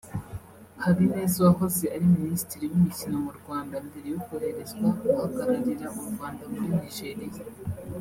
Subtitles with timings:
[0.83, 7.41] Habineza wahoze ari Minisitiri w’imikino mu Rwanda mbere yo koherezwa guhagararira u Rwanda muri Nigeria